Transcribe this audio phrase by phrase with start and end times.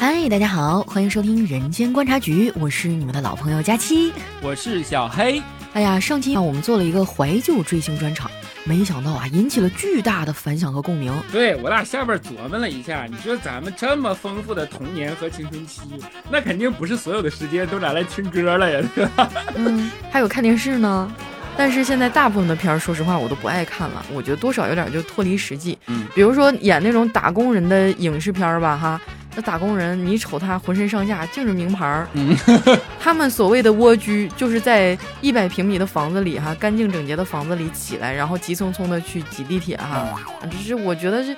[0.00, 5.42] 嗨，大家好，欢迎收听《人间观察局》，我是你们的老朋友佳期，我是小黑。
[5.74, 8.30] 哎呀，上期啊，我们做了一个怀旧追星专场，
[8.64, 11.12] 没想到啊，引起了巨大的反响和共鸣。
[11.30, 15.82] 对我俩下边琢磨了一下，你说咱们这么丰富的童年和青春期，
[16.30, 19.30] 那肯定不是所有的时间都拿来听歌了呀， 对吧？
[19.54, 21.12] 嗯，还有看电视呢。
[21.58, 25.76] 但是现在大部分的片儿，说实话我都不爱看了，我觉得多少有点就脱离实际。
[25.88, 28.98] 嗯，比如说演那种打工人的影视片儿吧，哈，
[29.34, 32.08] 那打工人你瞅他浑身上下净是名牌儿，
[32.98, 41.36] 他们所谓的蜗居就是在一百平米的房子里哈，干净整洁的房子里起来，然后急匆匆的去挤地铁哈，只是我觉得是，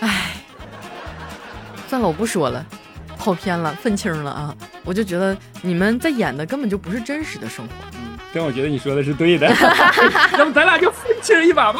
[0.00, 0.32] 唉，
[1.88, 2.64] 算了，我不说了，
[3.18, 4.54] 跑偏了，愤青了啊，
[4.84, 7.72] 我就觉得你们在演的根本就不是真实的生活。
[7.92, 8.00] 嗯
[8.36, 9.46] 但我觉得你说的是对的，
[10.36, 11.78] 要不咱俩就愤青一把吧。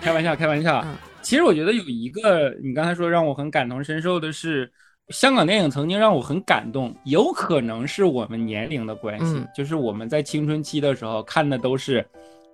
[0.00, 0.84] 开玩笑，开玩笑。
[1.30, 4.68] 其实我觉得有一个，你刚才说让我很感同身受的是，
[5.10, 12.04] 香港电影曾经让我很感动，有可能是我们年龄的关系，就是我们在青春期的时候看的都是。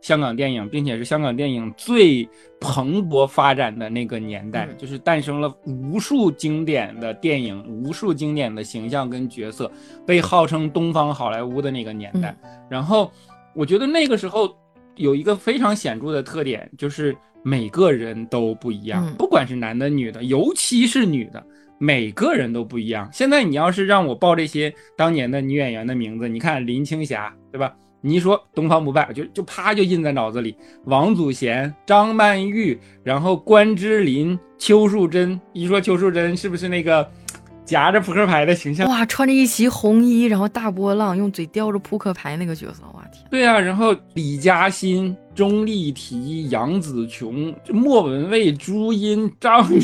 [0.02, 2.28] 香港电影，并且是香港电影最
[2.60, 9.72] 蓬勃发展的那个年代，就是诞生了无数经典的电影，无数经典的形象跟角色，
[10.06, 12.36] 被号称东方好莱坞的那个年代。
[12.68, 13.10] 然后，
[13.54, 14.54] 我觉得那个时候
[14.96, 21.40] 有一个非常显著的特点，就是每个人都不一样，不管是男的女的，尤其是女的，
[21.78, 23.08] 每个人都不一样。
[23.12, 27.72] 现在你要是让我报这些当年的女演员的名字，你看林青霞，对吧？
[28.00, 30.56] 你一说东方不败，就就啪就印在脑子里。
[30.86, 35.40] 王祖贤、张曼玉，然后关之琳、邱淑贞。
[35.52, 37.08] 一说邱淑贞，是不是那个
[37.64, 38.88] 夹着扑克牌的形象？
[38.88, 43.30] 哇，穿着一袭红衣，然后大波浪，用嘴叼着扑克牌那个角色，哇天！
[43.30, 49.80] 对啊，然后李嘉欣、钟丽缇、杨紫琼、莫文蔚、朱茵、张敏。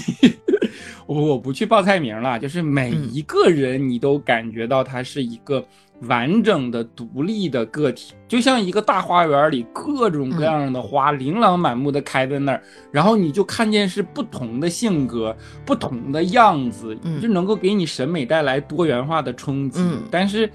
[1.06, 5.64] 我我不去报菜名了，就是每一个人，你都感觉到他是一个。
[6.08, 19.80] 完整的、独立的个体，就像一个大花园里各种各样的花，琳琅满目的开在那儿，然后你就看见是不同的性格、不同的样子，就能够给你审美带来多元化的冲击。
[20.10, 20.50] 但是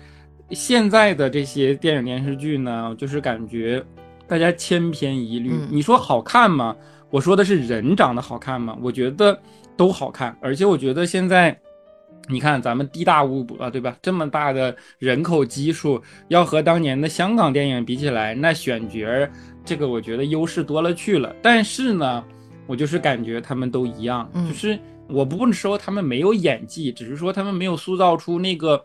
[0.51, 3.83] 现在的这些电影电视剧呢，就是感觉
[4.27, 5.51] 大家千篇一律。
[5.69, 6.75] 你说好看吗？
[7.09, 8.77] 我说的是人长得好看吗？
[8.81, 9.39] 我觉得
[9.75, 11.57] 都好看，而且我觉得现在。
[12.29, 13.95] 你看，咱们地大物博，对吧？
[14.01, 19.31] 这么大的人口基数，要和当年的香港电影比起来，那选角儿
[19.63, 21.33] 这个我觉得优势多了去了。
[21.41, 22.21] 但是呢，
[22.65, 24.77] 我就是感觉他们都一样，就是
[25.07, 28.83] 我不说他们没有演技，只是说他们没有塑造出那个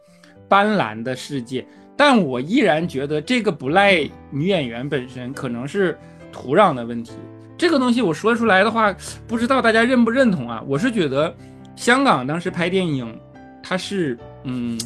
[0.53, 1.65] 斑斓的世界。
[1.97, 3.99] 但我依然觉得这个不赖
[4.31, 5.97] 女演员本身，可能是
[6.31, 7.13] 土壤的问题。
[7.57, 8.95] 这个东西我说出来的话，
[9.27, 10.63] 不知道大家认不认同啊？
[10.67, 11.35] 我是觉得
[11.77, 13.19] 香港当时拍电影。
[13.65, 14.77] 它是嗯，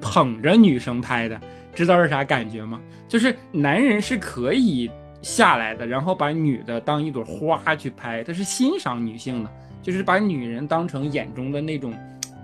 [0.00, 1.40] 捧着女生拍的，
[1.72, 2.80] 知道是啥感觉吗？
[3.06, 4.90] 就是男人是可以
[5.22, 11.94] 下来的，然后把女的当一朵花去拍，他是欣赏女性的，就是把女人当成眼中的那种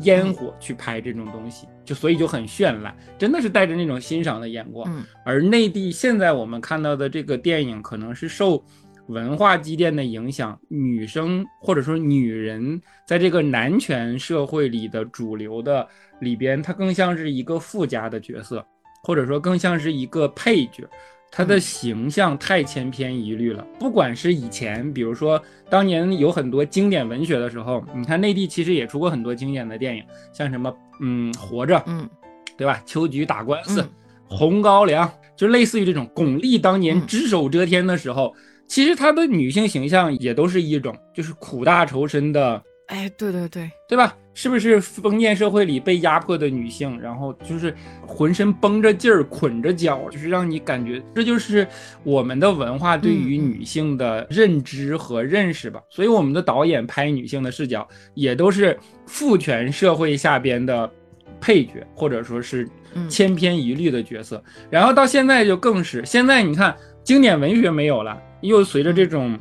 [0.03, 5.05] 烟火去拍这种东西，就所以就很绚烂，真的是带着那种欣赏的眼光。
[5.25, 8.65] 而内地现在我们看到的这个电影，可能是受。
[9.07, 15.85] 文化积淀的影响，女生或者说女人在这个男权社会里的主流的
[16.21, 18.65] 里边，它更像是一个附加的角色，
[19.03, 20.89] 或者说更像是一个配角，
[21.31, 23.65] 她的形象太千篇一律了。
[23.79, 32.09] 不管是以前，比如说当年有很多经典文学的时候，你看内地其实也出过很多经典的电影，像什么嗯活着，嗯，
[32.57, 32.83] 对吧？
[32.85, 33.89] 秋菊打官司，
[34.29, 38.35] 红高粱，就类似于这种巩俐当年只手遮天的时候。
[38.67, 44.17] 其实她的女性形象也都是一种，就是苦大仇深的，哎，对对对，对吧？
[44.41, 47.75] 是不是封建社会里被压迫的女性，然后就是
[48.07, 51.69] 浑身绷着劲儿、捆着脚，就是让你感觉这就是
[52.05, 55.79] 我们的文化对于女性的认知和认识吧。
[55.91, 60.91] 所以我们的导演拍女性的视角，也都是父权社会下边的
[61.39, 62.67] 配角，或者说是
[63.11, 64.43] 千篇一律的角色。
[64.71, 68.19] 然后到现在就更是，现在你看经典文学没有了。
[68.41, 69.39] 又随着这种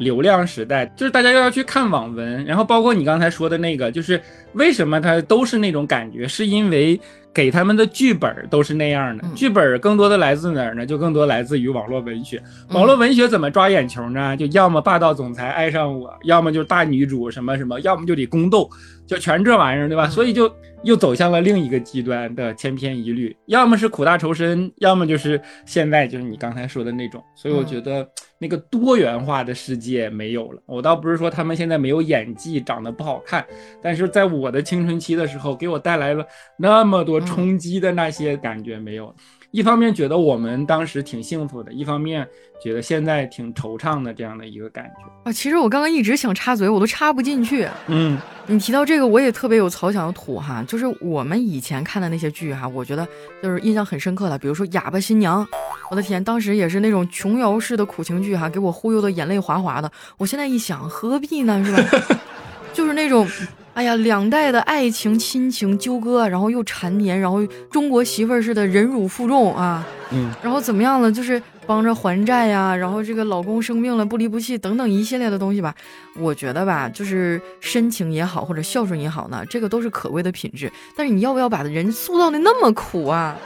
[0.00, 4.20] 流量时代，就是大家又要去看网文，然后包括你刚才说的那个，就是
[4.54, 6.98] 为什么它都是那种感觉，是因为
[7.32, 9.24] 给他们的剧本都是那样的。
[9.26, 10.84] 嗯剧本更多的来自哪儿呢？
[10.84, 12.42] 就更多来自于网络文学。
[12.70, 14.36] 网络文学怎么抓眼球呢？
[14.36, 18.68] 就要么霸道总裁爱上我，要么就大女主什么什么，要么就得宫斗，
[19.06, 20.06] 就全这玩意儿，对吧？
[20.06, 27.22] 嗯所以就又走向了另一个极端的千篇一律，要么是苦大仇深，要么就是现在就是你刚才说的那种。
[27.36, 28.06] 所以我嗯觉得
[28.38, 30.62] 那个多元化的世界没有了。
[30.66, 33.44] 我倒不是说他们现在没有演技，长得不好看，
[33.82, 36.24] 但是在我的青春期的时候，给我带来了
[36.56, 39.14] 那么多冲击的那些感觉没有了。
[39.52, 42.24] 一方面觉得我们当时挺幸福的，一方面
[42.62, 45.28] 觉得现在挺惆怅的这样的一个感觉。
[45.28, 47.68] 啊，其实我刚刚一直想插嘴，我都插不进去。
[47.88, 53.06] 嗯你提到这个，我也特别有槽想要吐哈，就是我们以前看的那些剧哈，我觉得
[53.42, 55.44] 就是印象很深刻的，比如说《哑巴新娘》，
[55.90, 59.90] 我的天，当时也是那种琼瑶式的苦情剧哈，给我忽悠的眼泪哗哗的。
[60.16, 62.18] 我现在一想，何必呢，是吧？
[62.72, 63.26] 就是那种，
[63.72, 71.10] 哎呀，两代的爱情亲情纠葛，然后又缠绵，然后中国媳妇儿似的忍辱负重啊，嗯然后怎么样了？
[71.10, 75.74] 就是帮着还债呀，然后这个老公生病了不离不弃等等一系列的东西吧。
[76.18, 80.70] 我觉得吧，就是深情也好，或者孝顺也好呢，这个都是可贵的品质。
[80.96, 83.36] 但是你要不要把人塑造的那么苦啊？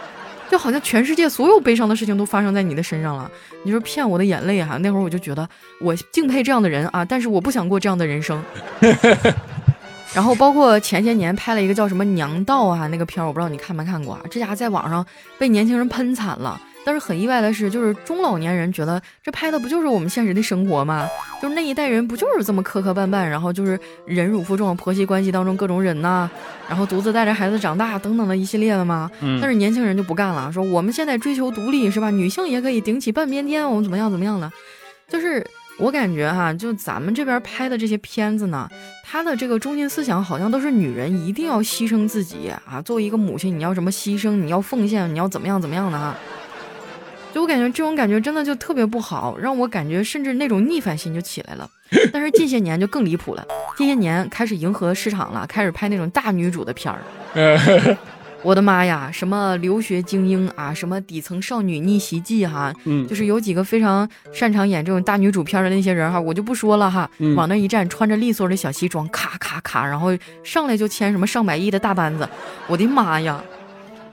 [0.51, 3.31] 就好像全世界所有悲伤的事情都发生在你的身上了。
[3.63, 5.49] 你说骗我的眼泪哈、那会儿我就觉得
[5.81, 8.43] 我敬佩这样的人啊，但是我不想过这样的人生。
[10.15, 14.21] 然后包括前些年拍了一个叫什么《娘道》啊，那个片儿我不知道你看没看过啊？
[14.31, 15.05] 这家在网上
[15.39, 16.61] 被年轻人喷惨了。
[16.87, 21.09] 但是很意外的是，就是中老年人觉得这拍的不就是我们现实的生活吗？
[21.41, 26.31] 就是那一代人不就是这么磕磕绊绊，然后就是忍辱负重，婆媳关系当中各种忍呐、
[26.69, 29.11] 然后独自带着孩子长大等等的一系列的吗？
[29.23, 32.11] 嗯但是年轻人就不干了，说我们现在追求独立是吧？
[32.11, 34.53] 女性也可以顶起半边天，我们怎么样怎么样的？
[35.09, 35.43] 就是
[35.77, 38.71] 我感觉哈，就咱们这边拍的这些片子呢，
[39.03, 46.15] 它的这个中心思想好像都是女人一定要牺牲自己啊，作为一个母亲，你要什么牺牲，你要奉献，你要怎么样怎么样的哈。
[47.33, 51.69] 就我感觉这种感觉真的就特别不好，让我感觉甚至那种逆反心就起来了。
[52.13, 53.45] 但是近些年就更离谱了，
[53.77, 57.01] 近些年开始迎合市场了，开始拍那种大女主的片儿。
[58.45, 70.11] 我的妈呀，什么留学精英啊，什么底层少女逆袭记哈，嗯就是有几个非常擅长演这种大女主片的那些人哈，我就不说了哈，嗯往那一站，穿着利索的小西装，咔咔咔，然后
[70.43, 72.29] 上来就签什么上百亿的大单子，
[72.67, 73.43] 我的妈呀！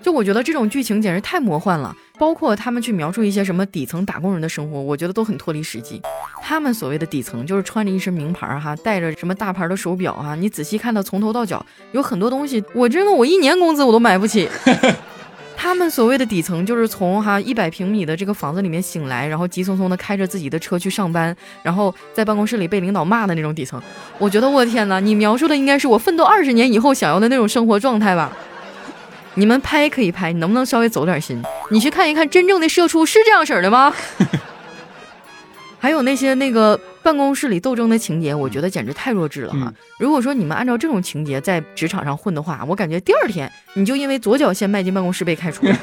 [0.02, 6.00] 就我觉得这种剧情简直太魔幻了，包括他们去描述一些什么底层打工人的生活，我觉得都很脱离实际。
[6.40, 14.48] 他们所谓的底层，就是穿着一身名牌哈，戴着什么大牌的手表哈，你仔细看到从头到脚，有很多东西，我真的我一年工资我都买不起。
[15.58, 23.82] 他们所谓的底层，就是从哈一百平米的这个房子里面醒来，然后急匆匆的开着自己的车去上班，然后在办公室里被领导骂的那种底层。
[24.20, 28.32] 我觉得我天哪，你描述的应该是我奋斗二十年以后想要的那种生活状态吧？
[29.36, 31.42] 你们拍可以拍，你能不能稍微走点心？
[31.70, 33.94] 你去看一看真正的社畜是这样式儿的吗？
[35.80, 39.60] 还有那些那个办公室里斗争的情节，我觉得简直太弱智了哈。
[39.64, 45.76] 嗯如果说你们按照这种情节在职场上混的话，我感觉第二天你就因为左脚先迈进办公室被开除了。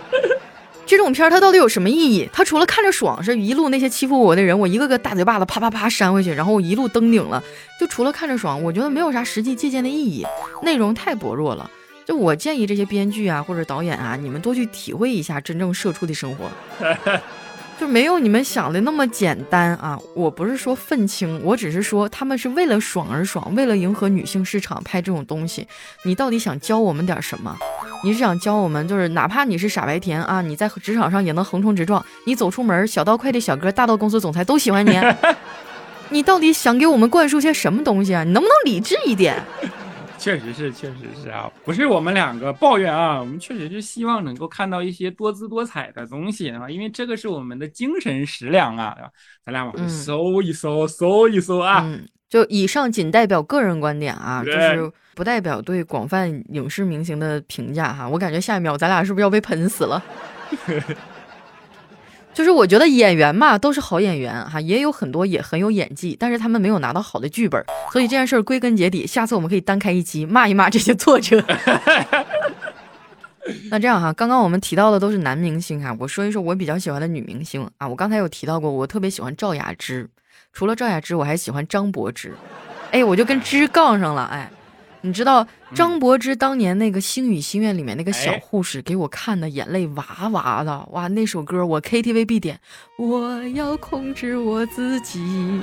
[0.86, 2.28] 这种片儿它到底有什么意义？
[2.32, 7.42] 它除了看着爽，是一路那些欺负我的人，我一个个大嘴巴子啪啪啪扇回去，然后我一路登顶了。
[7.78, 10.26] 就除了看着爽，我觉得没有啥实际借鉴的意义，
[10.62, 11.70] 内容太薄弱了。
[12.08, 16.50] 就我建议这些编剧啊或者导演啊，你们多去体会一下真正社畜的生活。
[17.78, 19.96] 就没有你们想的那么简单啊！
[20.14, 25.68] 我不是说愤青，我只是说他们是为了爽而爽，为了迎合女性市场拍这种东西。
[26.02, 27.54] 你到底想教我们点什么？
[28.02, 34.98] 你是想教我们，就是哪怕你是傻白甜啊，你在职场上也能横冲直撞，你走出门，小到快递小哥，大到公司总裁都喜欢你。
[36.08, 38.24] 你到底想给我们灌输些什么东西啊？
[38.24, 39.44] 你能不能理智一点？
[40.18, 49.10] 确实是，确实是啊，不是我们两个抱怨啊，我们确实是希望能够看到一些多姿多彩的东西啊，因为这个是我们的精神食粮啊，对吧？
[49.44, 58.08] 咱俩往回嗯搜一搜，搜一搜啊，嗯，就以上仅代表个人观点啊，就是不代表对广泛影视明星的评价哈。
[58.08, 60.02] 我感觉下一秒咱俩是不是要被喷死了？
[62.38, 71.44] 就是我觉得演员嘛都是好演员哈，也有很多也很有演技，但是他们没有拿到好的剧本，所以这件事儿归根结底，下次我们可以单开一期骂一骂这些作者。
[73.72, 77.88] 那这样哈，刚刚我们提到的都是男明星哈，我说一说我比较喜欢的女明星啊。
[77.88, 80.08] 我刚才有提到过，我特别喜欢赵雅芝，
[80.52, 82.32] 除了赵雅芝，我还喜欢张柏芝。
[82.92, 84.22] 哎，我就跟芝杠上了。
[84.26, 84.48] 哎，
[85.02, 92.58] 你知道张柏芝当年那个《星语心愿》里面那个小哎护士给我看的眼泪哇哇的，哇，那首歌我 KTV 必点。
[92.98, 95.60] 我要控制我自己，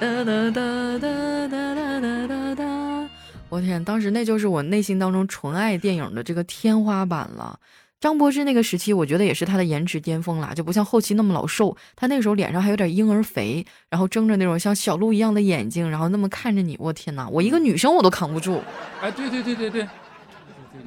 [0.00, 3.10] 哒哒哒哒哒哒哒哒哒，
[3.50, 7.58] 我天，当时那就是我内心当中纯爱电影的这个天花板了。
[8.00, 11.76] 张柏芝那个时期，我觉得也是她的颜值巅峰啦，就不像后期那么老瘦。
[11.96, 18.62] 她那个时候脸上还有点婴儿肥，然后睁着那种像小鹿一样的眼睛，然后那么看着你，我天哪，我一个女生我都扛不住。
[19.02, 19.88] 哎，对对对对对，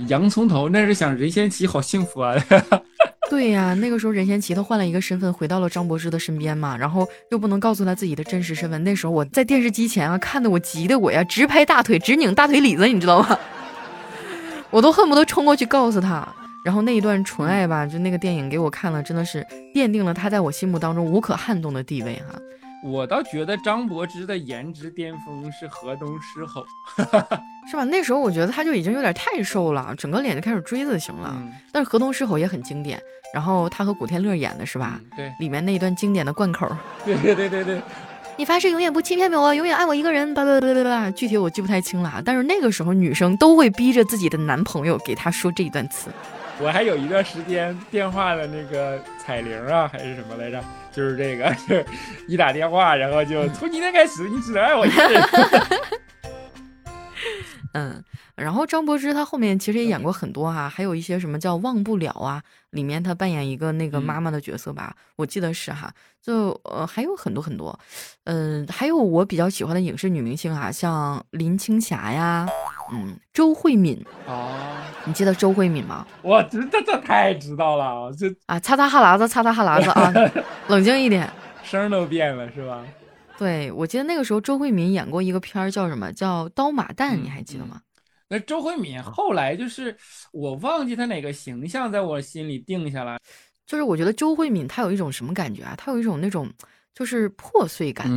[0.08, 2.34] 洋葱头那是想任贤齐好幸福啊。
[3.30, 8.82] 对呀，那个时候任贤齐他换了一个身份，回到了张柏芝的身边嘛，然后又不能告诉他自己的真实身份。
[8.86, 13.38] 那时候我在电视机前啊，看的我急的我呀，直拍大腿，直拧大腿里子，你知道吗？
[14.72, 16.26] 我都恨不得冲过去告诉他。
[16.64, 22.40] 然后那一段纯爱吧，就那个电影给我看了，真的是奠定了他在我心目当中无可撼动的地位哈。
[22.84, 26.66] 我倒觉得张柏芝的颜值巅峰是河东狮吼，
[27.70, 27.84] 是吧？
[27.84, 31.36] 那时候我觉得他就已经有点太瘦了，整个脸就开始锥子型了。
[31.72, 33.00] 但是河东狮吼也很经典，
[33.36, 35.00] 然后他和古天乐演的是吧？
[35.16, 36.68] 对，里面那一段经典的贯口。
[37.06, 37.82] 对对对对对，
[38.36, 40.34] 你发誓永远不欺骗我，永远爱我一个人。
[40.34, 46.10] 叭叭叭叭叭，具体我记不太清了，但是那个时候女生都会逼着自己的男朋友给她说这一段词。
[46.62, 50.64] 我还有一段时间电话的那个彩铃啊，还是什么来着？
[50.92, 51.86] 就是这个，就 是
[52.28, 55.24] 一打电话，然后就从今天开始，你只能爱我一个人。
[57.74, 58.04] 嗯，
[58.36, 65.92] 然后张柏芝她后面其实也演过很多哈，还有一些什么叫《忘不了》啊，里面她扮演一个那个妈妈的角色吧，我记得是哈。
[66.22, 67.80] 就呃还有很多很多，
[68.26, 72.48] 嗯，还有我比较喜欢的影视女明星哈，像林青霞呀，
[72.92, 74.52] 嗯，周慧敏哦，
[75.06, 76.06] 你记得周慧敏吗？
[76.22, 80.14] 我这这这太知道了，这啊，擦擦哈喇子，擦擦哈喇子啊，
[80.68, 81.32] 冷静一点，
[81.64, 82.84] 声都变了是吧？
[83.38, 87.82] 对，我记得那个时候周慧敏演过一个片儿，叫什么叫《刀马旦》，你还记得吗？
[88.28, 89.96] 那周慧敏后来就是
[90.32, 93.18] 我忘记她哪个形象在我心里定下来。
[93.66, 95.74] 就是我觉得周慧敏她有一种什么感觉啊？
[95.78, 96.50] 她有一种那种
[96.94, 98.08] 就是破碎感，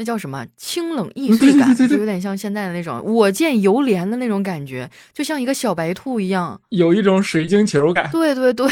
[0.00, 8.08] 那叫什么清冷 易碎感，就有点像现在的那种我见犹怜的那种感觉，就像一个小白兔一样，有一种水晶球感。
[8.10, 8.66] 对对对，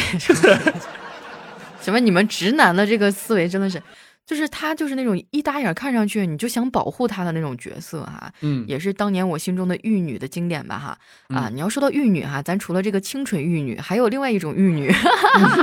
[1.82, 3.82] 什么你们直男的这个思维真的是。
[4.26, 10.98] 就是他，就是那种一打眼看上去你就想保护他的那种角色哈，嗯，也是当年我心中的玉女的经典吧哈
[11.34, 11.48] 啊！
[11.50, 14.92] 你要说到玉女哈，咱除了这个清纯玉女，还有另外一种玉女，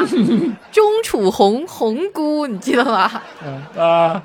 [0.74, 3.22] 钟楚红红姑，你记得吧？
[3.78, 4.24] 啊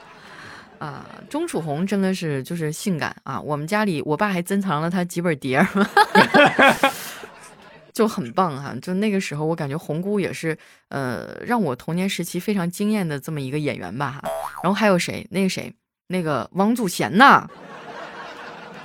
[0.80, 1.06] 啊！
[1.28, 3.40] 钟楚红真的是就是性感啊！
[3.40, 5.68] 我们家里我爸还珍藏了她几本碟儿。
[7.92, 10.56] 就很棒哈，就那个时候我感觉红姑也是，
[10.88, 14.22] 呃，让我童年时期非常惊艳的这么一个演员吧哈。
[14.62, 15.26] 然后还有谁？
[15.30, 15.72] 那个谁？
[16.06, 17.48] 那个王祖贤呐，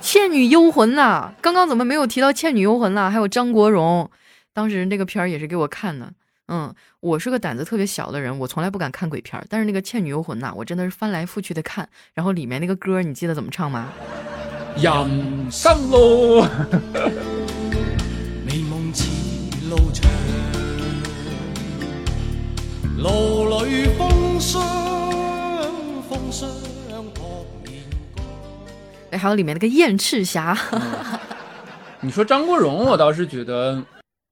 [0.00, 3.10] 倩女幽魂》呐，刚刚怎么没有提到《倩女幽魂》了？
[3.10, 4.10] 还有张国荣，
[4.52, 6.12] 当时那个片儿也是给我看的。
[6.48, 11.88] 嗯，我是个胆子特别小的人，我从来不敢看鬼片儿，但是那个《倩女幽魂》呐，我真的是翻来覆去的看。
[12.14, 13.92] 然后里面那个歌，你记得怎么唱吗？
[14.76, 16.46] 人生喽。
[22.98, 24.62] 路里风霜，
[26.08, 26.50] 风霜
[29.10, 30.56] 哎，还有里面那个燕赤霞。
[32.00, 33.80] 你说张国荣，我倒是觉得，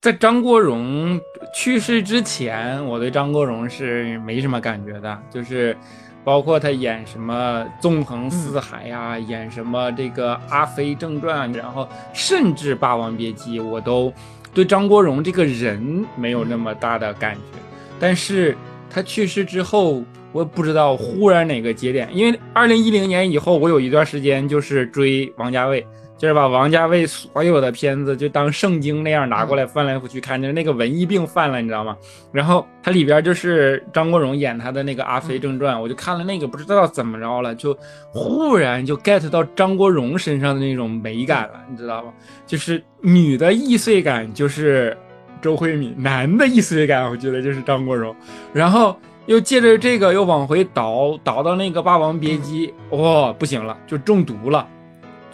[0.05, 1.19] 在张国荣
[1.51, 5.75] 去世之前，我对张国荣是没什么感觉的，就是
[6.23, 14.13] 包括他演什么《纵横四海》呀，演什么这个《阿飞正传》，然后甚至《霸王别姬》，我都。
[14.53, 17.59] 对张国荣这个人没有那么大的感觉，
[17.99, 18.55] 但是
[18.91, 25.83] 他去世之后，我不知道忽然哪个节点，因为二零一零年以后，我有一段时间就是追王家卫。
[26.17, 31.97] 就是把王家卫所有的片子就当圣经那样拿过来翻来覆去看，就是那个文艺病犯了，你知道吗？
[32.31, 37.77] 然后它里边就是张国荣演他的那个《阿飞正传》，我就看了那个，不知道怎么着了，就
[38.11, 42.13] 忽然就 get 到张国荣身上的那种美感了，你知道吗？
[42.45, 44.97] 就是女的易碎感就是
[45.41, 48.15] 周慧敏，男的易碎感我觉得就是张国荣。
[48.53, 54.65] 然后又借着这个又往回倒倒到那个《霸王别姬》，哇，不行了，就中毒了。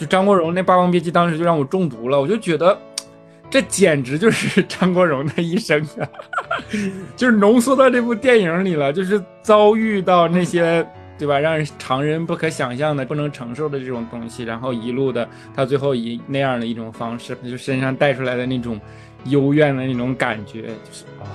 [0.01, 2.19] 就张国荣那《霸王别姬》，当时就让我中毒了。
[2.19, 2.75] 我就觉得，
[3.51, 6.09] 这简直就是 张国荣的一生啊，
[7.15, 8.91] 就是浓缩到这部电影里了。
[8.91, 10.83] 就是遭遇到那些，
[11.19, 18.81] 对吧，让常人不可想象的、不能承受的这种东西，然后一路的，他最后以那样的一种方式，就身上带出来的那种
[19.25, 21.27] 幽怨的那种感觉，就是哇。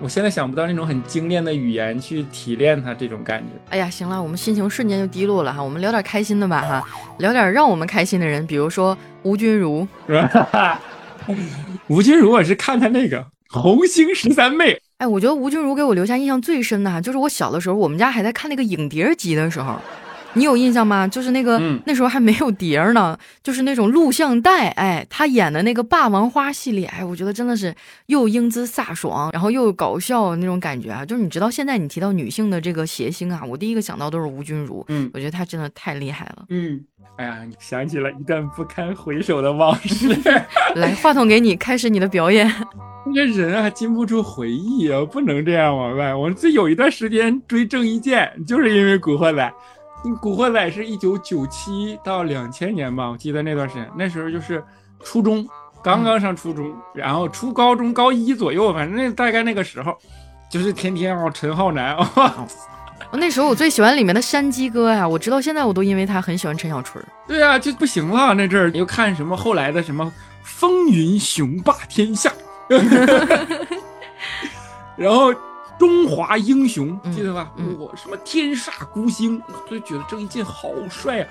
[0.00, 3.46] 我现在想不到那种很精炼的语言去提炼它这种感觉。
[3.70, 5.62] 哎呀，行了，我们心情瞬间就低落了哈。
[5.62, 6.84] 我们聊点开心的吧哈，
[7.18, 9.86] 聊点让我们开心的人，比如说吴君如。
[11.88, 14.72] 吴君如，我是看他那个《红星十三妹》。
[14.98, 19.80] 哎，我觉得吴君如给我留下印象最深的哈，就是我小的时候，我们家还在看那个影碟机的时候，
[20.34, 21.06] 你有印象吗？
[21.08, 27.74] 就是那个、嗯那时候还没有碟儿呢，就是那种录像带，哎，他演的那个《霸王花》系列，哎，我觉得真的是
[28.06, 31.04] 又英姿飒爽，然后又搞笑那种感觉啊。
[31.04, 36.44] 就是你知道现在你提到女性的这个谐星啊，我第一个想到都是吴君如，嗯我觉得她真的太厉害了。
[36.48, 36.80] 嗯，
[37.16, 40.08] 哎呀，想起了一段不堪回首的往事。
[40.76, 42.52] 来，话筒给你，开始你的表演。
[43.14, 46.14] 这人啊，禁不住回忆啊，不能这样往外。
[46.14, 49.42] 我这有一段时间追郑伊健，就是因为《古惑仔》。
[50.20, 54.62] 《古惑仔》是一九九七到两千年吧，我记得那段时间，那时候就是
[55.02, 55.46] 初中，
[55.82, 59.96] 刚刚上初中，然后初高中高一左右，反正那大概那个时候，
[60.50, 62.46] 就是天天啊，陈浩南啊，
[63.12, 67.02] 那时候我最喜欢里面的山鸡哥呀，我直到现在我都因为他很喜欢陈小春。
[67.26, 68.34] 对啊，就不行了。
[68.34, 72.32] 那阵儿又看什么后来的什么风云雄霸天下，
[74.96, 75.34] 然后
[75.84, 77.52] 中华英雄嗯记得吧？
[77.58, 81.28] 嗯我什么天煞孤星，就觉得郑伊健好帅啊。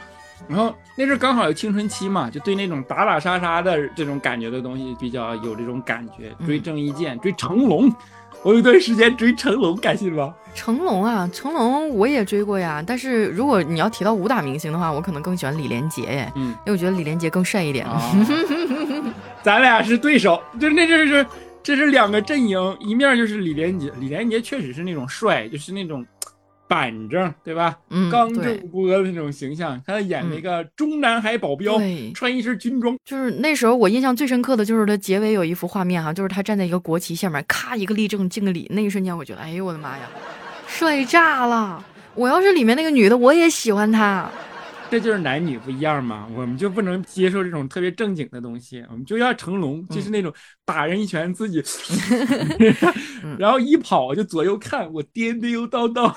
[0.47, 6.35] 然后那阵刚好有青春期嘛，就对那种打打杀杀的这种感觉的东西比较有这种感觉。
[6.45, 7.91] 追嗯郑伊健，追成龙，
[8.43, 10.31] 我有一段时间追成龙，敢信吗？
[10.53, 16.49] 成龙啊，成龙我也追过呀，但是如果你要提到武打明星的话，我可能更喜欢李连杰耶，嗯。
[16.49, 17.87] 因为我觉得李连杰更帅一点。
[17.87, 17.99] 啊，
[19.41, 21.25] 咱俩是对手，就那阵儿是
[21.63, 26.05] 这是两个阵营，一面就是李连杰，李连杰确实是那种帅，就是那种
[26.67, 27.77] 板正，对吧？
[27.89, 29.81] 嗯，刚正不阿的那种形象。
[29.87, 40.09] 他演那个中南海保镖，对，穿一身军装，就是那时候我印象最深刻的就是他结尾有一幅画面哈、就是他站在一个国旗下面，咔一个立正敬个礼，那一瞬间我觉得，哎呦我的妈呀，
[40.67, 41.83] 帅炸了！
[42.15, 44.29] 我要是里面那个女的，我也喜欢她。
[44.93, 46.29] 这就是男女不一样嘛。
[46.35, 50.31] 我们就不能接受这种特别正经的东西，我们就要成龙，就是那种
[50.65, 51.63] 打人一拳自己，
[53.23, 56.15] 嗯 然后一跑就左右看，我颠颠又倒倒。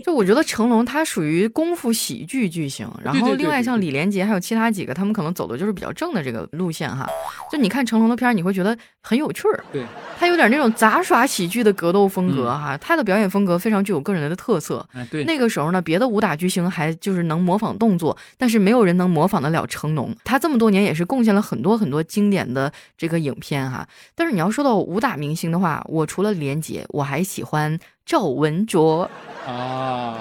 [0.00, 7.08] 就我觉得成龙他属于功夫喜剧巨星，然后另外像李连杰还有其他几个，他们可能走的就是比较正的这个路线哈。
[7.50, 9.84] 就你看成龙的片儿，你会觉得很有趣儿，对，
[10.18, 14.86] 他有点那种杂耍喜剧的格斗风格嗯哈，他的表演风格非常具有个人的特色。
[14.92, 20.14] 哎，对，那个时候呢，别的武打巨星还就是能模仿动作，但是没有人能模仿得了成龙。
[20.24, 23.86] 他这么多年也是贡献了很多很多经典的这个影片哈。
[24.14, 29.10] 但是你要说到武打明星的话，我除了李连杰，我还喜欢赵文卓。
[29.46, 30.16] 啊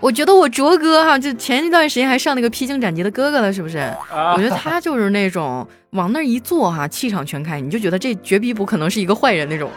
[0.00, 3.78] 我觉得我卓哥哈，就前一段时间还上那个《披荆斩棘的哥哥》了，是不是？
[3.78, 4.32] 啊！
[4.32, 9.68] 我觉得他就是那种往那儿一坐哈，气场全开，你就觉得这绝逼不可能是一个坏人那种。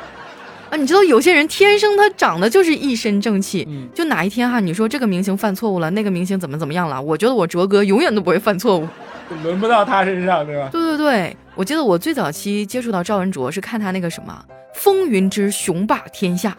[0.69, 7.01] 啊，你知道有些人天生他长得就是一身正气，嗯，就哪一天哈，你说这个明星犯错误了，那个明星怎么怎么样了？
[7.01, 8.87] 我觉得我卓哥永远都不会犯错误。
[9.41, 10.69] 轮不到他身上，对吧？
[10.71, 16.51] 对对对，我记得我最早期接触到赵文卓是看他那个什么《风云之雄霸天下》，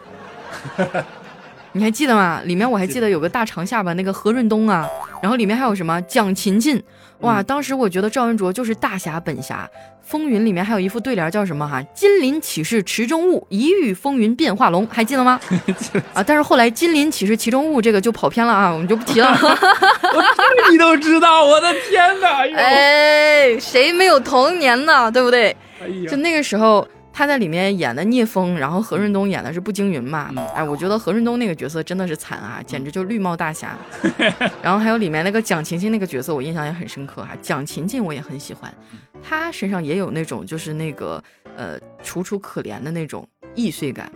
[1.75, 2.41] 你还记得吗？
[2.45, 4.87] 里面我还记得有个大长下巴那个何润东啊，
[5.21, 6.81] 然后里面还有什么蒋勤勤，
[7.21, 9.69] 哇，嗯当时我觉得赵文卓就是大侠本侠。
[10.03, 11.81] 风云里面还有一副对联叫什么哈？
[11.95, 15.39] 金鳞岂是池中物，一遇风云变化龙，还记得吗？
[16.13, 19.33] 啊，但是后来金鳞岂是池中物这个就跑偏了啊，我们就不提了。
[19.39, 22.45] 这你都知道，我的天哪！
[22.55, 25.09] 哎谁没有童年呢？
[25.09, 25.55] 对不对？
[25.81, 30.31] 哎就那个时候，他在里面演的聂风，然后何润东演的是步惊云嘛。
[30.35, 33.77] 嗯哎，我觉得何润东那个角色真的是惨啊，简直就是绿帽大侠。
[34.63, 38.73] 然后还有里面那个蒋勤勤那个角色，我印象也很深刻哈、蒋勤勤我也很喜欢，
[39.21, 41.23] 她身上也有那种就是那个
[41.55, 44.11] 呃楚楚可怜的那种易碎感。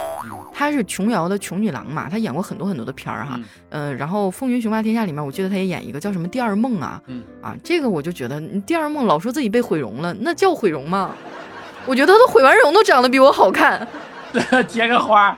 [0.52, 3.36] 她是琼瑶的琼女郎嘛，她演过很多很多的片儿哈。
[3.38, 7.00] 嗯呃，然后《风云雄霸天下》里面，我记得她也演一个叫什么第二梦啊。
[7.06, 11.16] 嗯啊，这个我就觉得你第二梦老说自己被毁容了，那叫毁容吗？
[11.88, 13.88] 我觉得他的毁完容都长得比我好看。
[14.68, 15.36] 结个花，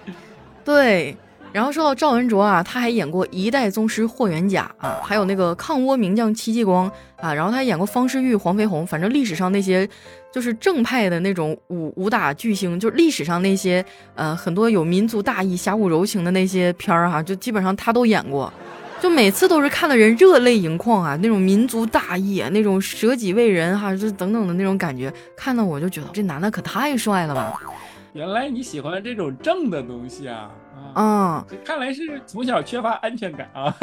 [0.65, 1.15] 对，
[1.53, 9.87] 然后说到赵文卓啊，他还演过《一代宗师》霍元甲啊，还有那个抗倭名将戚继光啊，然后他还演过方世玉、黄飞鸿，反正历史上那些
[10.33, 13.85] 就是正派的那种武武打巨星，就是历史上那些
[14.15, 18.51] 呃很多有民族大义、侠骨柔情的那些片儿哈，就基本上他都演过。
[19.01, 27.59] 就每次都是看的人热泪盈眶啊，那种民族大义啊，那种舍己为人哈、就等等的那种感觉，看的我就觉得这男的可太帅了吧！
[28.13, 30.49] 原来你喜欢这种正的东西啊！
[30.93, 33.73] 啊，啊、这看来是从小缺乏安全感啊！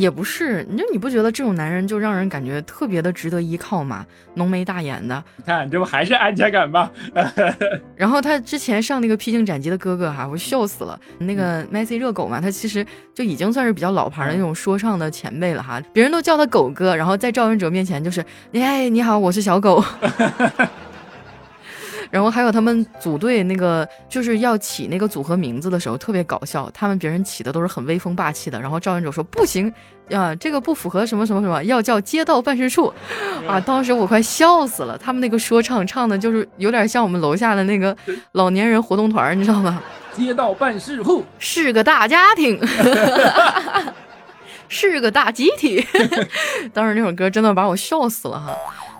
[0.00, 4.04] 也不是，你就你不觉得这种男人就让人感觉特别的值得依靠吗？
[4.34, 6.90] 浓眉大眼的，你看，这不还是安全感吗？
[7.96, 10.98] 然后他之前上那个《披荆斩棘的哥哥》哈，我笑死了。
[11.18, 19.84] 那个 Messi 热狗嘛，他其实就已经算是比较老牌的那种说唱的前辈了哈，别人都叫他狗哥，然后在赵文哲面前就是，哎，你好，我是小狗。
[22.10, 29.72] 然后还有他们组队那个就是要起那个组合名字的时候特别搞笑，他们别人起的都是很威风霸气的，然后赵文卓说不行
[30.10, 32.92] 啊，这个不符合什么什么什么，要叫街道办事处
[33.46, 33.60] 啊！
[33.60, 37.96] 当时我快笑死了，他们那个说唱唱的就是有点像我们楼下的那个
[38.32, 39.82] 老年人活动团，你知道吗？
[40.16, 42.58] 街道办事处是个大家庭。
[44.70, 45.82] 是个大集体，
[46.74, 48.54] 当时那首歌真的把我笑死了哈。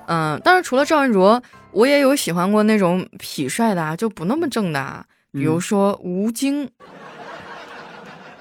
[0.06, 1.42] 嗯，但是除了赵文卓，
[1.72, 6.68] 我也有喜欢过那种痞帅的，就不那么正的，比如说吴京。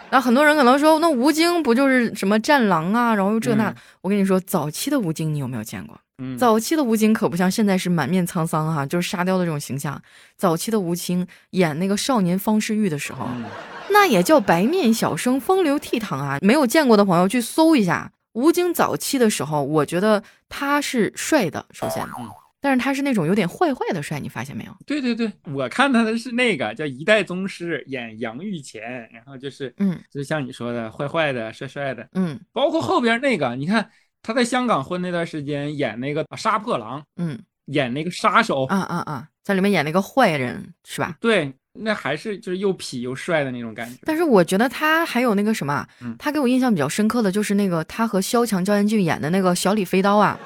[0.09, 3.75] 那很多人可能说，那吴京不就是什么战狼啊，然后又这那？
[4.01, 5.99] 我跟你说，早期的吴京你有没有见过？
[6.37, 10.01] 早期的吴京可不像现在是满面沧桑哈，就是沙雕的这种形象。
[10.37, 13.27] 早期的吴京演那个少年方世玉的时候。
[13.89, 16.37] 那也叫白面小生，风流倜傥啊！
[16.41, 22.07] 没有见过的朋友去搜一下吴京早期的时候，我觉得他是帅的，首先，
[22.59, 24.75] 但是他是那种有点坏坏的帅，你发现没有？
[24.85, 33.89] 对对对，我看他的是那个叫一代宗师，演杨玉乾，然后就是，嗯，就像你说的，坏坏的，帅帅的，嗯，包括后边那个，你看
[34.21, 41.17] 他在香港混那段时间演那个杀破狼，嗯，演那个杀手，啊啊啊，在里面演那个坏人是吧？
[41.19, 41.53] 对。
[41.79, 45.85] 那还是就是又痞又帅的那种感觉，但是我觉得他还有那个什么，
[46.17, 50.39] 他给我印象比较深刻的就是那个他和萧蔷、焦彦俊演的那个小李飞刀啊，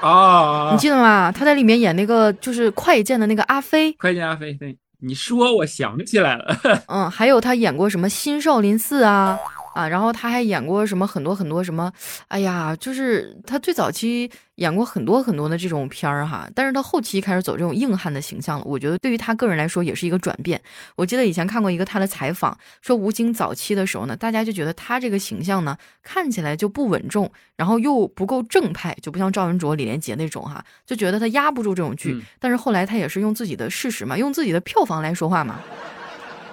[0.00, 1.32] 啊，你记得吗？
[1.32, 6.56] 他在里面演那个就是快剑的那个阿飞，快剑阿飞，对，你说我想起来了，
[6.88, 9.38] 嗯，还有他演过什么新少林寺啊。
[9.76, 11.92] 啊，然后他还演过什么很多很多什么，
[12.28, 18.64] 哎呀，就是他最早期演过很多很多的这种片儿哈，但是他后期开始走这种硬汉的形象了。
[18.64, 20.58] 我觉得对于他个人来说也是一个转变。
[20.96, 32.18] 我记得以前看过一个他的采访，说吴京早期的时候呢，大家就觉得他这个形象呢看起来就不稳重，然后又不够正派，就不像赵文卓、李连杰那种哈，就觉得他压不住这种剧。
[32.40, 35.60] 但是后来他也是用自己的事实嘛，用自己的票房来说话嘛，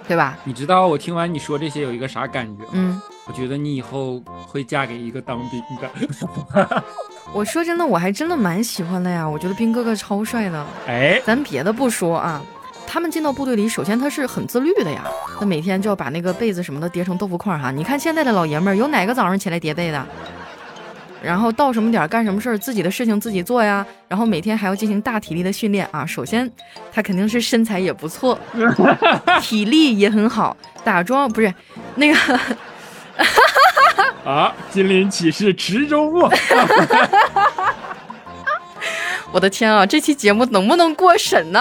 [0.08, 0.38] 对吧？
[0.44, 2.64] 你知道我听完你说这些有一个啥感觉？
[2.72, 3.02] 嗯。
[3.26, 6.84] 我觉得你以后会嫁给一个当兵的。
[7.34, 9.26] 我说真的，我还真的蛮喜欢的呀。
[9.28, 10.66] 我觉得兵哥哥超帅的。
[10.88, 12.42] 哎，咱别的不说啊，
[12.86, 15.06] 他们进到部队里，首先他是很自律的呀。
[15.40, 17.72] 他每天就要把那个被子什么的叠成豆腐块哈。
[17.72, 20.06] 你看现在的老爷们儿，有哪个早上起来叠被的？
[21.24, 23.86] 然后到什么点干什么事儿，自己的事情自己做呀。
[24.08, 26.06] 然后每天还要进行大体力的训练啊。
[26.06, 26.50] 首先
[26.92, 28.38] 他肯定是身材也不错，
[29.42, 31.54] 体力也很好，打桩不是
[31.96, 32.40] 那个。
[34.26, 34.54] 啊！
[34.72, 36.30] 金鳞启事池中物。
[39.32, 39.86] 我的天啊！
[39.86, 41.60] 这期节目能不能过审呢？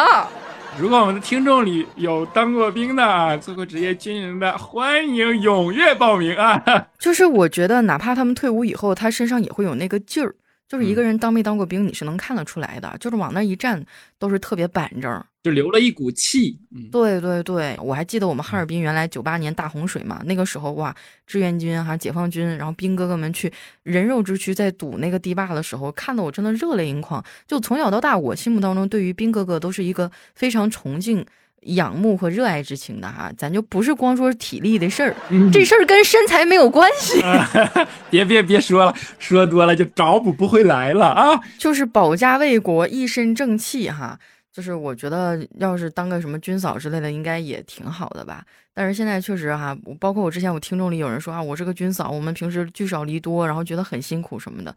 [0.79, 6.61] 如果我们的听众里有当过兵的、做过职业军人的，欢迎踊跃报名啊！
[6.99, 10.35] 就是我觉得，哪怕他们退伍以后，他身上也会有那个劲儿。
[10.73, 12.97] 就是一个人当没当过兵，你是能看得出来的。
[12.99, 13.85] 就是往那一站，
[14.19, 15.23] 都是特别板正。
[15.43, 16.59] 就留了一股气，
[16.91, 27.23] 对对对，我还记得我们哈尔滨原来九八年大洪水嘛，那个时候哇，志愿军还解放军，然后兵哥哥们去人肉之躯在堵那个堤坝的时候，看得我真的热泪盈眶。
[27.47, 31.23] 就从小到大，我心目当中对于兵哥哥都是一个非常崇敬、
[31.63, 33.33] 仰慕和热爱之情的哈。
[33.37, 35.15] 咱就不是光说体力的事儿，
[35.53, 37.21] 这事儿跟身材没有关系。
[38.11, 41.41] 别别别说了，说多了就找补不回来了啊。
[41.59, 44.19] 就是保家卫国，一身正气哈。
[44.53, 48.45] 就是我觉得，要是当个什么军嫂之类的，应该也挺好的吧。
[48.75, 54.75] 但是现在确实哈，包括我之前我听众里有人说啊，我是个军嫂，我们平时聚少离多，然后觉得很辛苦什么的。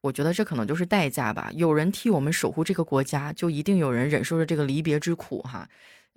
[0.00, 1.50] 我觉得这可能就是代价吧。
[1.54, 5.68] 有人替我们守护这个国家，就一定有人忍受着这个离别之苦哈。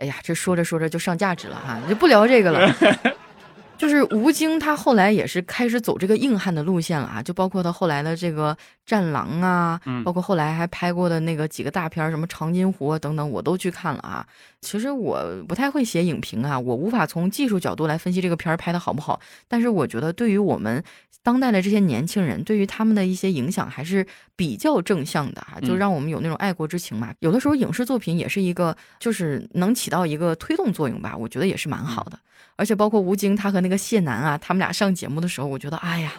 [0.02, 2.76] 哎呀，这说着说着就上价值了哈，就不聊这个了。
[3.78, 8.54] 就是吴京，他后来也是开始走这个硬汉的路线了啊，就包括他后来的这个
[8.86, 14.26] 《战狼》啊，包括后来还拍过的那个几个大片，什么《长津湖》等等，我都去看了啊。
[14.62, 19.20] 其实我不太会写影评啊，我无法从技术角度来分析这个片儿拍的好不好。
[19.48, 20.84] 但是我觉得，对于我们
[21.24, 27.14] 当代的这些年轻人，对于他们的一些影响还是比较正向的哈，就让我们有那种爱国之情嘛。
[27.20, 32.18] 有的时候影视作品也是一个，就是能起到一个推动作用吧，我觉得也是蛮好的。
[32.56, 36.14] 而且包括吴京，他和那个谢楠啊，他们俩上节目的时候，我觉得，哎呀，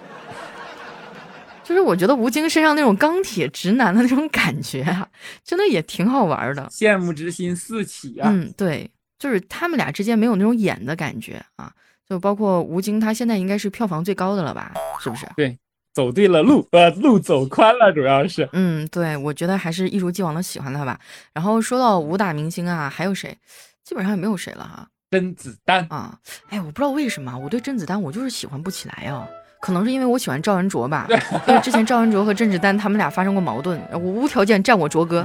[1.65, 5.09] 就是我觉得吴京身上那种钢铁直男的那种感觉啊，
[5.45, 8.29] 真的也挺好玩的，羡慕之心四起啊。
[8.31, 11.73] 嗯，对，就是他们俩之间没有那种演的感觉啊。
[12.09, 14.75] 就包括吴京，他现在应该是票房最高的了吧？
[15.01, 15.25] 是不是？
[15.37, 15.57] 对，
[15.95, 18.47] 走对了路，呃，路走宽了，主要是。
[18.53, 20.99] 嗯，对，我觉得还是一如既往的喜欢他吧。
[21.33, 23.39] 然后说到武打明星啊，还有谁？
[23.85, 24.87] 基本上也没有谁了哈。
[25.11, 29.27] 甄子丹啊，哎，我不知道为什么我对甄子丹我就是喜欢不起来啊，
[29.63, 31.07] 可能是因为我喜欢赵文卓吧，
[31.47, 35.25] 因为之前赵文卓和甄子丹他们俩发生过矛盾，我无条件站我卓哥。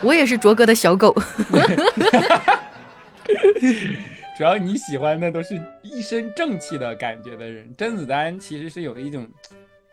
[0.00, 1.14] 我也是卓哥的小狗。
[4.36, 9.28] 主要你喜欢的都是一身正气的感觉的人，甄子丹其实是有一种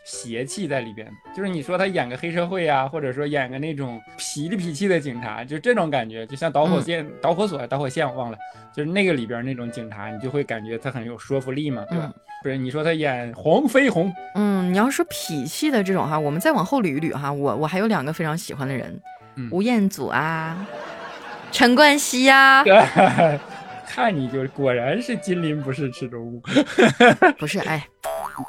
[0.10, 1.08] 邪气在里边。
[1.36, 8.38] 就是你说他演个黑社会啊，或者说演个那种痞里痞气的警察，就这种感觉，就像导火线、导火索、导火线，我忘了，
[8.74, 12.12] 就是那个里边那种警察，你就会感觉他很有说服力嘛，对吧？
[12.42, 19.00] 不是你说他演黄飞鸿，嗯，你要说痞气的这种哈，我们再往后捋一捋哈，我我还有两个非常喜欢的人，
[19.52, 20.66] 吴彦祖啊，
[21.52, 22.64] 陈冠希呀。
[23.90, 26.40] 看你就果然是金鳞不是池中物，
[27.40, 27.88] 不是哎，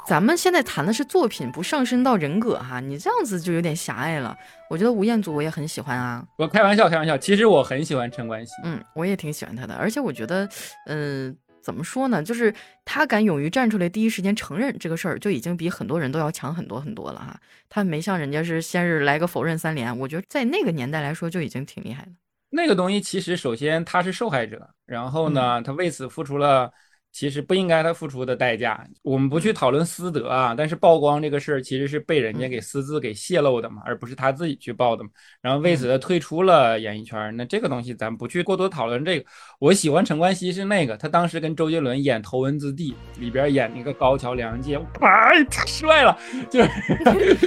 [0.07, 4.37] 咱们现在谈的是作品，不上升到人格哈，你这样子就有点狭隘了。
[4.69, 10.47] 我觉得吴彦祖我也很喜欢啊，我开玩笑开玩笑，其实我很喜欢陈冠希，嗯，我也挺喜欢他的，而且我觉得，
[10.85, 12.53] 嗯，怎么说呢，就是
[12.85, 17.35] 他敢勇于站出来，第一时间承认这个事儿，就已经比很多人都要强很多很多了哈。
[17.67, 22.09] 他没像人家是先是来个否认三连，我觉得在那个年代来说就已经挺厉害了。
[22.53, 26.69] 那个东西其实，首先他是受害者，然后呢，他为此付出了
[27.13, 28.85] 其实不应该他付出的代价。
[29.03, 35.09] 我们不去讨论私德啊，但是曝光这个事儿其实是被人家给私自给泄露的嘛，而不是他自己去报的嘛。
[35.41, 37.33] 然后为此他退出了演艺圈。
[37.37, 39.25] 那这个东西咱不去过多讨论这个。
[39.59, 46.17] 我喜欢陈冠希是那个，他当时跟周杰伦演《头文字 D》里边演那个高桥良介，哇，太帅了！
[46.49, 46.69] 就是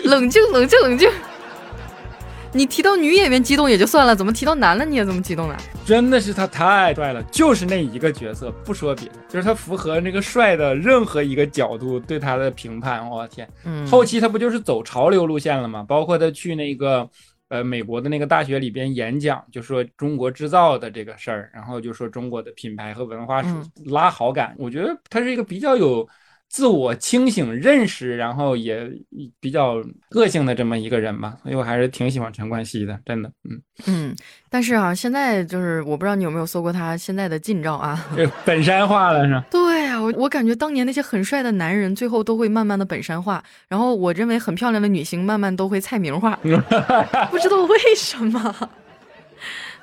[0.09, 1.11] 冷静，冷静，冷静。
[2.57, 5.57] 你提到女演员激动也就算了，怎么提到男的你也这么激动呢？
[5.85, 13.11] 真的是他太帅了，就是那一个角色，不说别的，就是他符合那个帅的任何一个角度对他的评判。
[13.11, 15.85] 我天，嗯，后期他不就是走潮流路线了吗？
[15.87, 17.11] 包括他去那个
[17.49, 23.43] 呃美国的那个大学里边演讲，就说中国制造的这个事儿，然后就说中国的品牌和文化
[23.87, 24.55] 拉好感。
[24.59, 26.09] 我觉得他是一个比较有。
[26.55, 28.89] 自我清醒认识，然后也
[29.41, 34.17] 比较个性的这么一个人吧，所以我还是挺喜欢陈冠希的，真的，嗯嗯。
[34.49, 38.07] 但是啊，现在就是我不知道你有没有搜过他现在的近照啊，
[38.45, 39.45] 本山化了是吧？
[39.51, 46.39] 对啊，我我感觉当年那些很帅的男人，最后都会慢慢的本山化，然后我认为很漂亮的女星，慢慢都会蔡明化，
[47.33, 48.71] 不知道为什么。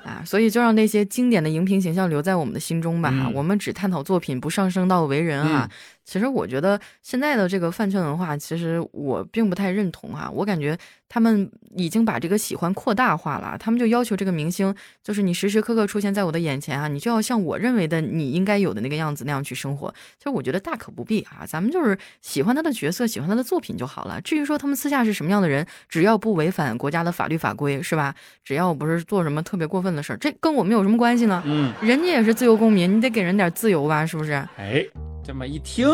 [0.04, 3.30] 啊，所以就让那些经典的荧屏形象留在我们的心中吧。
[3.32, 5.70] 我们只探讨作品，不上升到为人啊。
[6.04, 10.30] 其实我觉得现在的这个饭圈文化，其实我并不太认同哈。
[10.30, 10.76] 我感觉
[11.08, 19.94] 他们已经把这个喜欢扩大化了，他们就要求这个明星，就是你时时刻刻出现在我的眼前啊，你就要像我认为的你应该有的那个样子那样去生活。
[20.18, 24.20] 其实我觉得大可不必啊，咱们就是喜欢他的角色，喜欢他的作品就好了。
[24.22, 28.14] 至于说他们私下是什么样的人，只要不违反国家的法律法规，是吧？
[28.42, 31.42] 只要不是做什么特别过分的事儿，这跟我们有什么关系呢？
[31.46, 34.32] 嗯，人家也是自由公民，你得给人点自由吧，是不是？
[34.56, 34.84] 哎。
[35.24, 35.88] 这么一听，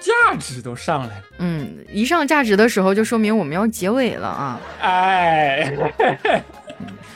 [0.00, 1.24] 价值都上来了。
[1.38, 4.60] 嗯，一上价值的时候，就说明我们要结尾了啊！
[4.80, 5.72] 哎。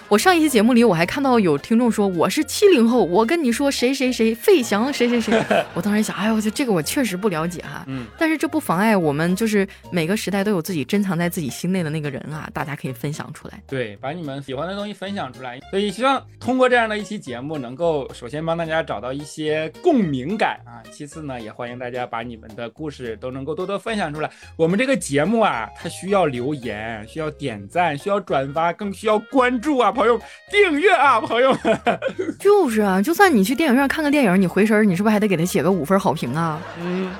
[0.08, 24.30] 我上一期节目里，我还看到有听众说我是七零后，我跟你说谁谁谁费翔谁谁谁， 我当时想，哎呦，我这个我确实不了解哈，嗯，但是这不妨碍我们就是每个时代都有自己珍藏在自己心内的那个人啊，大家可以分享出来，对，把你们喜欢的东西分享出来，所以希望通过这样的一期节目，能够首先帮大家找到一些共鸣感啊，其次呢，也欢迎大家把你们的故事都能够多多分享出来。
[24.54, 29.92] 我们这个节目啊，它需要留言，需要点赞，需要转发，更需要关注啊。
[29.96, 31.80] 朋友订阅啊，朋友们，
[32.38, 36.60] 就是啊，就算你去电影院看个电影，你回神，你是不是还得给他写个五分好评啊？
[36.80, 37.10] 嗯，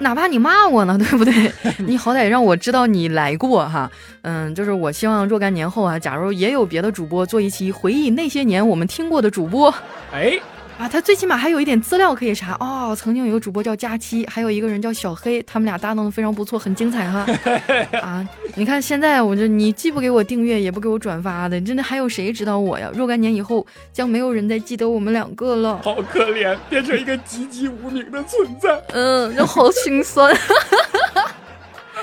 [0.00, 1.32] 哪怕你骂我呢，对不对？
[1.78, 3.90] 你好歹让我知道你来过哈。
[4.22, 9.74] 嗯，就是我希望若干年后啊，假如也有别的主播做一期回忆那些年我们听过的主播，
[10.12, 10.38] 哎。
[10.78, 12.94] 啊，他最起码还有一点资料可以查哦。
[12.96, 17.26] 曾经有个主播叫佳期，还有一个人叫小黑，他们俩搭档的非常不错，很精彩哈。
[18.00, 22.88] 啊，你看现在，我这你既不给我订阅，也不给我转发的，真的还有谁知道我呀？
[22.94, 25.80] 若干年以后，将没有人再记得我们两个了。
[25.82, 28.80] 好可怜，变成一个籍籍无名的存在。
[28.92, 30.32] 嗯，就好心酸。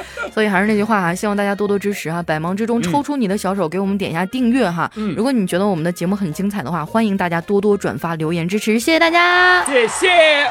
[0.33, 4.89] 所以还是那句话哈，希望大家多多支持哈，百忙之中抽出你的小手给我们点一下订阅哈。
[4.95, 10.49] 嗯，如果你觉得我们的节目很精彩的话，欢迎大家多多转发留言支持，谢谢大家，谢谢。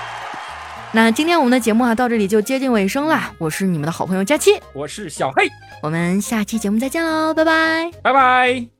[0.92, 5.48] 那今天我们的节目啊到这里就接近尾声了，我是你们的好朋友佳期，我是小黑，
[5.82, 8.73] 我们下期节目再见喽，拜拜，拜拜。